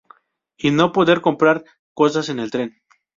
Y 0.57 0.71
no 0.71 0.93
poder 0.93 1.21
comprar 1.21 1.63
cosas 1.93 2.29
en 2.29 2.39
el 2.39 2.49
tren. 2.49 2.81